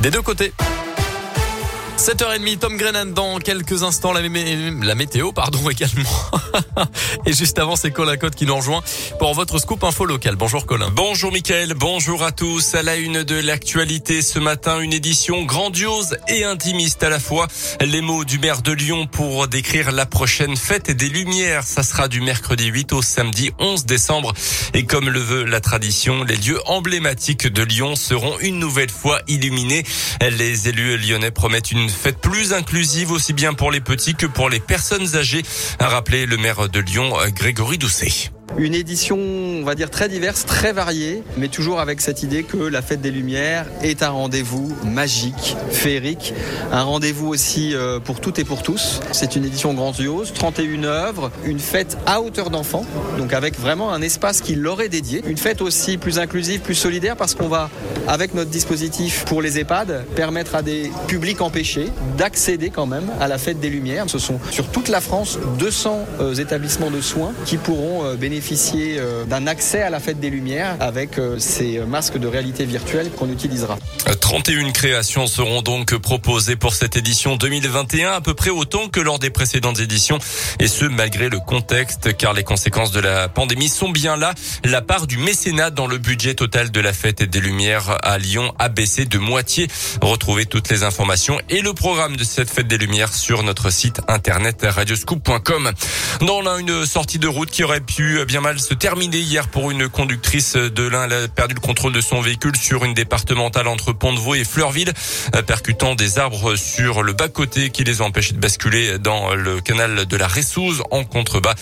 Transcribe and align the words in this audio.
des 0.00 0.10
deux 0.10 0.22
côtés. 0.22 0.52
7h30, 1.96 2.58
Tom 2.58 2.76
Grennan 2.76 3.06
dans 3.06 3.38
quelques 3.38 3.84
instants, 3.84 4.12
la, 4.12 4.94
météo, 4.94 5.32
pardon, 5.32 5.70
également. 5.70 6.10
Et 7.24 7.32
juste 7.32 7.58
avant, 7.58 7.76
c'est 7.76 7.92
Colin 7.92 8.16
Cote 8.16 8.34
qui 8.34 8.46
nous 8.46 8.56
rejoint 8.56 8.82
pour 9.18 9.32
votre 9.34 9.58
scoop 9.58 9.84
info 9.84 10.04
local. 10.04 10.34
Bonjour 10.36 10.66
Colin. 10.66 10.90
Bonjour 10.90 11.32
Mickaël, 11.32 11.72
bonjour 11.74 12.24
à 12.24 12.32
tous. 12.32 12.74
À 12.74 12.82
la 12.82 12.96
une 12.96 13.22
de 13.22 13.36
l'actualité 13.36 14.22
ce 14.22 14.38
matin, 14.40 14.80
une 14.80 14.92
édition 14.92 15.44
grandiose 15.44 16.16
et 16.28 16.44
intimiste 16.44 17.02
à 17.04 17.08
la 17.08 17.20
fois. 17.20 17.46
Les 17.80 18.00
mots 18.00 18.24
du 18.24 18.38
maire 18.38 18.62
de 18.62 18.72
Lyon 18.72 19.06
pour 19.06 19.46
décrire 19.46 19.92
la 19.92 20.04
prochaine 20.04 20.56
fête 20.56 20.90
des 20.90 21.08
Lumières. 21.08 21.62
Ça 21.62 21.84
sera 21.84 22.08
du 22.08 22.20
mercredi 22.20 22.66
8 22.66 22.92
au 22.92 23.02
samedi 23.02 23.52
11 23.60 23.86
décembre. 23.86 24.34
Et 24.74 24.84
comme 24.84 25.08
le 25.08 25.20
veut 25.20 25.44
la 25.44 25.60
tradition, 25.60 26.24
les 26.24 26.36
lieux 26.36 26.60
emblématiques 26.66 27.46
de 27.46 27.62
Lyon 27.62 27.94
seront 27.94 28.36
une 28.40 28.58
nouvelle 28.58 28.90
fois 28.90 29.20
illuminés. 29.28 29.84
Les 30.20 30.68
élus 30.68 30.98
lyonnais 30.98 31.30
promettent 31.30 31.70
une 31.70 31.83
une 31.84 31.90
fête 31.90 32.18
plus 32.18 32.54
inclusive 32.54 33.10
aussi 33.10 33.34
bien 33.34 33.52
pour 33.52 33.70
les 33.70 33.82
petits 33.82 34.14
que 34.14 34.24
pour 34.24 34.48
les 34.48 34.58
personnes 34.58 35.16
âgées, 35.16 35.42
a 35.78 35.88
rappelé 35.88 36.24
le 36.24 36.38
maire 36.38 36.70
de 36.70 36.80
Lyon, 36.80 37.12
Grégory 37.34 37.76
Doucet. 37.76 38.33
Une 38.56 38.74
édition, 38.74 39.18
on 39.18 39.64
va 39.64 39.74
dire, 39.74 39.90
très 39.90 40.08
diverse, 40.08 40.46
très 40.46 40.72
variée, 40.72 41.24
mais 41.36 41.48
toujours 41.48 41.80
avec 41.80 42.00
cette 42.00 42.22
idée 42.22 42.44
que 42.44 42.56
la 42.56 42.82
fête 42.82 43.00
des 43.00 43.10
Lumières 43.10 43.66
est 43.82 44.04
un 44.04 44.10
rendez-vous 44.10 44.72
magique, 44.84 45.56
féerique, 45.70 46.32
un 46.70 46.82
rendez-vous 46.82 47.26
aussi 47.26 47.74
euh, 47.74 47.98
pour 47.98 48.20
toutes 48.20 48.38
et 48.38 48.44
pour 48.44 48.62
tous. 48.62 49.00
C'est 49.10 49.34
une 49.34 49.44
édition 49.44 49.74
grandiose, 49.74 50.32
31 50.34 50.84
œuvres, 50.84 51.32
une 51.44 51.58
fête 51.58 51.98
à 52.06 52.20
hauteur 52.20 52.50
d'enfant, 52.50 52.86
donc 53.18 53.32
avec 53.32 53.58
vraiment 53.58 53.92
un 53.92 54.02
espace 54.02 54.40
qui 54.40 54.54
leur 54.54 54.80
est 54.80 54.88
dédié. 54.88 55.24
Une 55.26 55.38
fête 55.38 55.60
aussi 55.60 55.96
plus 55.98 56.20
inclusive, 56.20 56.60
plus 56.60 56.76
solidaire, 56.76 57.16
parce 57.16 57.34
qu'on 57.34 57.48
va, 57.48 57.70
avec 58.06 58.34
notre 58.34 58.50
dispositif 58.50 59.24
pour 59.24 59.42
les 59.42 59.58
EHPAD, 59.58 60.04
permettre 60.14 60.54
à 60.54 60.62
des 60.62 60.92
publics 61.08 61.40
empêchés 61.40 61.88
d'accéder 62.16 62.70
quand 62.70 62.86
même 62.86 63.10
à 63.20 63.26
la 63.26 63.38
fête 63.38 63.58
des 63.58 63.68
Lumières. 63.68 64.04
Ce 64.06 64.20
sont 64.20 64.38
sur 64.52 64.68
toute 64.68 64.88
la 64.88 65.00
France 65.00 65.40
200 65.58 66.06
euh, 66.20 66.34
établissements 66.34 66.90
de 66.90 67.00
soins 67.00 67.32
qui 67.46 67.56
pourront 67.56 68.04
euh, 68.04 68.14
bénéficier 68.14 68.33
bénéficier 68.34 68.96
euh, 68.98 69.24
d'un 69.24 69.46
accès 69.46 69.80
à 69.80 69.90
la 69.90 70.00
fête 70.00 70.18
des 70.18 70.28
Lumières 70.28 70.76
avec 70.80 71.18
euh, 71.18 71.38
ces 71.38 71.78
masques 71.78 72.18
de 72.18 72.26
réalité 72.26 72.64
virtuelle 72.64 73.12
qu'on 73.12 73.30
utilisera. 73.30 73.78
31 74.20 74.72
créations 74.72 75.28
seront 75.28 75.62
donc 75.62 75.96
proposées 75.98 76.56
pour 76.56 76.74
cette 76.74 76.96
édition 76.96 77.36
2021, 77.36 78.10
à 78.10 78.20
peu 78.20 78.34
près 78.34 78.50
autant 78.50 78.88
que 78.88 78.98
lors 78.98 79.20
des 79.20 79.30
précédentes 79.30 79.78
éditions, 79.78 80.18
et 80.58 80.66
ce 80.66 80.84
malgré 80.84 81.28
le 81.28 81.38
contexte, 81.38 82.16
car 82.16 82.32
les 82.32 82.42
conséquences 82.42 82.90
de 82.90 82.98
la 82.98 83.28
pandémie 83.28 83.68
sont 83.68 83.88
bien 83.88 84.16
là. 84.16 84.34
La 84.64 84.82
part 84.82 85.06
du 85.06 85.16
mécénat 85.16 85.70
dans 85.70 85.86
le 85.86 85.98
budget 85.98 86.34
total 86.34 86.72
de 86.72 86.80
la 86.80 86.92
fête 86.92 87.22
des 87.22 87.40
Lumières 87.40 87.98
à 88.02 88.18
Lyon 88.18 88.52
a 88.58 88.68
baissé 88.68 89.04
de 89.04 89.18
moitié. 89.18 89.68
Retrouvez 90.02 90.46
toutes 90.46 90.70
les 90.70 90.82
informations 90.82 91.38
et 91.50 91.62
le 91.62 91.72
programme 91.72 92.16
de 92.16 92.24
cette 92.24 92.50
fête 92.50 92.66
des 92.66 92.78
Lumières 92.78 93.14
sur 93.14 93.44
notre 93.44 93.70
site 93.70 94.00
internet 94.08 94.66
radioscoop.com. 94.68 95.70
Dans 96.22 96.40
là, 96.40 96.58
une 96.58 96.84
sortie 96.84 97.20
de 97.20 97.28
route 97.28 97.50
qui 97.50 97.62
aurait 97.62 97.80
pu 97.80 98.23
bien 98.24 98.40
mal 98.40 98.58
se 98.58 98.74
terminer 98.74 99.18
hier 99.18 99.48
pour 99.48 99.70
une 99.70 99.88
conductrice 99.88 100.54
de 100.54 100.82
l'un. 100.82 101.04
Elle 101.04 101.12
a 101.12 101.28
perdu 101.28 101.54
le 101.54 101.60
contrôle 101.60 101.92
de 101.92 102.00
son 102.00 102.20
véhicule 102.20 102.56
sur 102.56 102.84
une 102.84 102.94
départementale 102.94 103.68
entre 103.68 103.92
Pont-de-Vaux 103.92 104.34
et 104.34 104.44
Fleurville, 104.44 104.92
euh, 105.34 105.42
percutant 105.42 105.94
des 105.94 106.18
arbres 106.18 106.56
sur 106.56 107.02
le 107.02 107.12
bas-côté 107.12 107.70
qui 107.70 107.84
les 107.84 108.00
ont 108.00 108.06
empêchés 108.06 108.32
de 108.32 108.38
basculer 108.38 108.98
dans 108.98 109.34
le 109.34 109.60
canal 109.60 110.06
de 110.06 110.16
la 110.16 110.28
Ressouze 110.28 110.82
en 110.90 111.04
contrebas. 111.04 111.54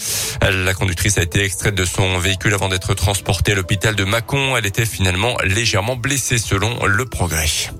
La 0.42 0.74
conductrice 0.74 1.18
a 1.18 1.22
été 1.22 1.42
extraite 1.42 1.74
de 1.74 1.84
son 1.84 2.18
véhicule 2.18 2.54
avant 2.54 2.68
d'être 2.68 2.94
transportée 2.94 3.52
à 3.52 3.54
l'hôpital 3.54 3.94
de 3.94 4.04
Mâcon. 4.04 4.56
Elle 4.56 4.66
était 4.66 4.86
finalement 4.86 5.36
légèrement 5.44 5.96
blessée 5.96 6.38
selon 6.38 6.84
le 6.86 7.04
progrès. 7.04 7.72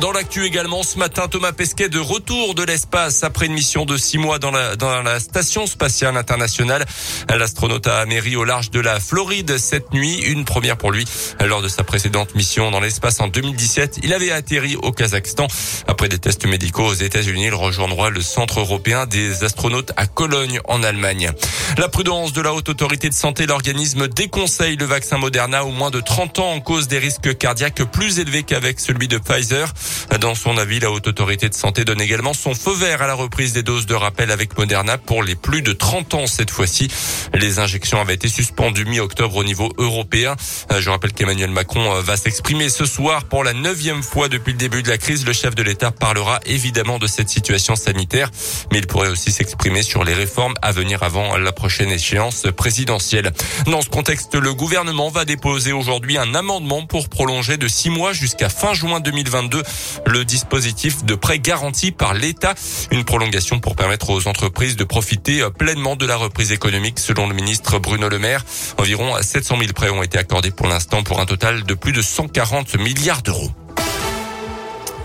Dans 0.00 0.12
l'actu 0.12 0.44
également, 0.44 0.82
ce 0.82 0.98
matin, 0.98 1.26
Thomas 1.26 1.52
Pesquet 1.52 1.88
de 1.88 1.98
retour 1.98 2.54
de 2.54 2.62
l'espace 2.62 3.24
après 3.24 3.46
une 3.46 3.54
mission 3.54 3.86
de 3.86 3.96
six 3.96 4.18
mois 4.18 4.38
dans 4.38 4.50
la, 4.50 4.76
dans 4.76 5.02
la 5.02 5.20
station 5.20 5.66
spatiale 5.66 6.18
internationale. 6.18 6.84
L'astronaute 7.30 7.86
a 7.86 7.98
améri 7.98 8.36
au 8.36 8.44
large 8.44 8.70
de 8.70 8.80
la 8.80 9.00
Floride 9.00 9.56
cette 9.56 9.94
nuit, 9.94 10.18
une 10.18 10.44
première 10.44 10.76
pour 10.76 10.92
lui. 10.92 11.06
Lors 11.42 11.62
de 11.62 11.68
sa 11.68 11.82
précédente 11.82 12.34
mission 12.34 12.70
dans 12.70 12.80
l'espace 12.80 13.20
en 13.20 13.28
2017, 13.28 14.00
il 14.02 14.12
avait 14.12 14.32
atterri 14.32 14.76
au 14.76 14.92
Kazakhstan. 14.92 15.46
Après 15.86 16.08
des 16.08 16.18
tests 16.18 16.46
médicaux 16.46 16.84
aux 16.84 16.94
États-Unis, 16.94 17.46
il 17.46 17.54
rejoindra 17.54 18.10
le 18.10 18.20
centre 18.20 18.60
européen 18.60 19.06
des 19.06 19.44
astronautes 19.44 19.92
à 19.96 20.06
Cologne 20.06 20.60
en 20.66 20.82
Allemagne. 20.82 21.32
La 21.78 21.90
prudence 21.90 22.32
de 22.32 22.40
la 22.40 22.54
haute 22.54 22.70
autorité 22.70 23.10
de 23.10 23.14
santé, 23.14 23.44
l'organisme 23.44 24.08
déconseille 24.08 24.76
le 24.76 24.86
vaccin 24.86 25.18
Moderna 25.18 25.66
au 25.66 25.72
moins 25.72 25.90
de 25.90 26.00
30 26.00 26.38
ans 26.38 26.52
en 26.52 26.60
cause 26.60 26.88
des 26.88 26.98
risques 26.98 27.36
cardiaques 27.36 27.84
plus 27.84 28.18
élevés 28.18 28.44
qu'avec 28.44 28.80
celui 28.80 29.08
de 29.08 29.18
Pfizer. 29.18 29.70
Dans 30.18 30.34
son 30.34 30.56
avis, 30.56 30.80
la 30.80 30.90
haute 30.90 31.06
autorité 31.06 31.50
de 31.50 31.54
santé 31.54 31.84
donne 31.84 32.00
également 32.00 32.32
son 32.32 32.54
feu 32.54 32.72
vert 32.72 33.02
à 33.02 33.06
la 33.06 33.12
reprise 33.12 33.52
des 33.52 33.62
doses 33.62 33.84
de 33.84 33.92
rappel 33.92 34.30
avec 34.30 34.56
Moderna 34.56 34.96
pour 34.96 35.22
les 35.22 35.34
plus 35.34 35.60
de 35.60 35.72
30 35.72 36.14
ans 36.14 36.26
cette 36.26 36.50
fois-ci. 36.50 36.88
Les 37.34 37.58
injections 37.58 38.00
avaient 38.00 38.14
été 38.14 38.28
suspendues 38.28 38.86
mi-octobre 38.86 39.36
au 39.36 39.44
niveau 39.44 39.70
européen. 39.76 40.34
Je 40.78 40.88
rappelle 40.88 41.12
qu'Emmanuel 41.12 41.50
Macron 41.50 42.00
va 42.00 42.16
s'exprimer 42.16 42.70
ce 42.70 42.86
soir 42.86 43.24
pour 43.24 43.44
la 43.44 43.52
neuvième 43.52 44.02
fois 44.02 44.30
depuis 44.30 44.52
le 44.52 44.58
début 44.58 44.82
de 44.82 44.88
la 44.88 44.96
crise. 44.96 45.26
Le 45.26 45.34
chef 45.34 45.54
de 45.54 45.62
l'État 45.62 45.90
parlera 45.90 46.40
évidemment 46.46 46.98
de 46.98 47.06
cette 47.06 47.28
situation 47.28 47.76
sanitaire, 47.76 48.30
mais 48.72 48.78
il 48.78 48.86
pourrait 48.86 49.10
aussi 49.10 49.30
s'exprimer 49.30 49.82
sur 49.82 50.04
les 50.04 50.14
réformes 50.14 50.54
à 50.62 50.72
venir 50.72 51.02
avant 51.02 51.36
la 51.36 51.52
prochaine 51.66 51.90
échéance 51.90 52.46
présidentielle. 52.56 53.32
Dans 53.66 53.82
ce 53.82 53.88
contexte, 53.88 54.36
le 54.36 54.54
gouvernement 54.54 55.08
va 55.08 55.24
déposer 55.24 55.72
aujourd'hui 55.72 56.16
un 56.16 56.32
amendement 56.36 56.86
pour 56.86 57.08
prolonger 57.08 57.56
de 57.56 57.66
six 57.66 57.90
mois 57.90 58.12
jusqu'à 58.12 58.48
fin 58.48 58.72
juin 58.72 59.00
2022 59.00 59.64
le 60.06 60.24
dispositif 60.24 61.04
de 61.04 61.16
prêt 61.16 61.40
garanti 61.40 61.90
par 61.90 62.14
l'État. 62.14 62.54
Une 62.92 63.02
prolongation 63.02 63.58
pour 63.58 63.74
permettre 63.74 64.10
aux 64.10 64.28
entreprises 64.28 64.76
de 64.76 64.84
profiter 64.84 65.44
pleinement 65.58 65.96
de 65.96 66.06
la 66.06 66.14
reprise 66.14 66.52
économique 66.52 67.00
selon 67.00 67.26
le 67.26 67.34
ministre 67.34 67.80
Bruno 67.80 68.08
Le 68.08 68.20
Maire. 68.20 68.44
Environ 68.78 69.20
700 69.20 69.56
000 69.58 69.72
prêts 69.72 69.90
ont 69.90 70.04
été 70.04 70.18
accordés 70.18 70.52
pour 70.52 70.68
l'instant 70.68 71.02
pour 71.02 71.18
un 71.18 71.26
total 71.26 71.64
de 71.64 71.74
plus 71.74 71.92
de 71.92 72.00
140 72.00 72.78
milliards 72.78 73.22
d'euros. 73.22 73.50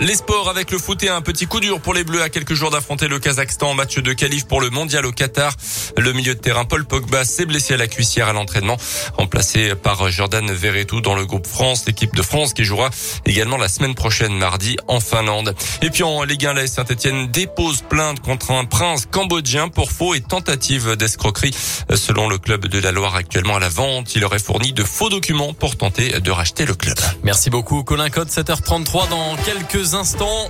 Les 0.01 0.15
sports 0.15 0.49
avec 0.49 0.71
le 0.71 0.79
foot 0.79 1.03
et 1.03 1.09
un 1.09 1.21
petit 1.21 1.45
coup 1.45 1.59
dur 1.59 1.79
pour 1.79 1.93
les 1.93 2.03
Bleus 2.03 2.23
à 2.23 2.29
quelques 2.29 2.55
jours 2.55 2.71
d'affronter 2.71 3.07
le 3.07 3.19
Kazakhstan 3.19 3.69
en 3.69 3.73
match 3.75 3.99
de 3.99 4.13
qualif 4.13 4.47
pour 4.47 4.59
le 4.59 4.71
mondial 4.71 5.05
au 5.05 5.11
Qatar. 5.11 5.53
Le 5.95 6.11
milieu 6.13 6.33
de 6.33 6.39
terrain 6.39 6.65
Paul 6.65 6.85
Pogba 6.85 7.23
s'est 7.23 7.45
blessé 7.45 7.75
à 7.75 7.77
la 7.77 7.85
cuissière 7.85 8.27
à 8.27 8.33
l'entraînement, 8.33 8.77
remplacé 9.15 9.75
par 9.75 10.09
Jordan 10.09 10.51
Verretou 10.51 11.01
dans 11.01 11.13
le 11.13 11.27
groupe 11.27 11.45
France, 11.45 11.85
l'équipe 11.85 12.15
de 12.15 12.23
France 12.23 12.55
qui 12.55 12.63
jouera 12.63 12.89
également 13.27 13.57
la 13.57 13.67
semaine 13.67 13.93
prochaine 13.93 14.35
mardi 14.35 14.75
en 14.87 14.99
Finlande. 14.99 15.53
Et 15.83 15.91
puis 15.91 16.01
en 16.01 16.23
Ligue 16.23 16.47
1, 16.47 16.53
la 16.53 16.65
Saint-Etienne 16.65 17.27
dépose 17.27 17.83
plainte 17.87 18.21
contre 18.21 18.49
un 18.49 18.65
prince 18.65 19.05
cambodgien 19.05 19.69
pour 19.69 19.91
faux 19.91 20.15
et 20.15 20.21
tentative 20.21 20.95
d'escroquerie. 20.95 21.55
Selon 21.93 22.27
le 22.27 22.39
club 22.39 22.65
de 22.65 22.79
la 22.79 22.91
Loire 22.91 23.13
actuellement 23.13 23.57
à 23.57 23.59
la 23.59 23.69
vente, 23.69 24.15
il 24.15 24.25
aurait 24.25 24.39
fourni 24.39 24.73
de 24.73 24.83
faux 24.83 25.09
documents 25.09 25.53
pour 25.53 25.77
tenter 25.77 26.19
de 26.19 26.31
racheter 26.31 26.65
le 26.65 26.73
club. 26.73 26.97
Merci 27.21 27.51
beaucoup 27.51 27.83
Colin 27.83 28.09
Code, 28.09 28.29
7h33 28.29 29.09
dans 29.09 29.35
quelques 29.45 29.90
instants. 29.93 30.41